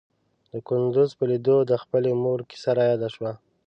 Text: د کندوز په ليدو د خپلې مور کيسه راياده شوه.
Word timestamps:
د 0.51 0.53
کندوز 0.67 1.09
په 1.17 1.23
ليدو 1.29 1.57
د 1.69 1.73
خپلې 1.83 2.11
مور 2.23 2.39
کيسه 2.49 2.71
راياده 2.77 3.09
شوه. 3.15 3.31